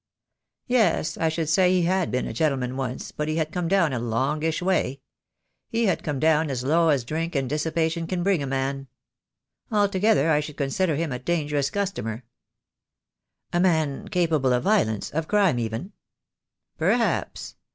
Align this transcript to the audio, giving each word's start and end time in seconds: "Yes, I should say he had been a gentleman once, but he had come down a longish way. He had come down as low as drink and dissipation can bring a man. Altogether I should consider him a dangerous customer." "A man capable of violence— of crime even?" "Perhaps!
"Yes, 0.65 1.15
I 1.15 1.29
should 1.29 1.47
say 1.47 1.69
he 1.71 1.83
had 1.83 2.09
been 2.09 2.25
a 2.25 2.33
gentleman 2.33 2.75
once, 2.75 3.11
but 3.11 3.27
he 3.27 3.35
had 3.35 3.51
come 3.51 3.67
down 3.67 3.93
a 3.93 3.99
longish 3.99 4.59
way. 4.59 4.99
He 5.69 5.85
had 5.85 6.01
come 6.03 6.19
down 6.19 6.49
as 6.49 6.63
low 6.63 6.89
as 6.89 7.05
drink 7.05 7.35
and 7.35 7.47
dissipation 7.47 8.07
can 8.07 8.23
bring 8.23 8.41
a 8.41 8.47
man. 8.47 8.87
Altogether 9.71 10.31
I 10.31 10.39
should 10.39 10.57
consider 10.57 10.95
him 10.95 11.11
a 11.11 11.19
dangerous 11.19 11.69
customer." 11.69 12.23
"A 13.53 13.59
man 13.59 14.07
capable 14.07 14.53
of 14.53 14.63
violence— 14.63 15.11
of 15.11 15.27
crime 15.27 15.59
even?" 15.59 15.91
"Perhaps! 16.79 17.57